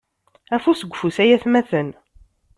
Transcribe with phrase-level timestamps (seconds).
[0.55, 1.89] Afus deg ufus ay atmaten.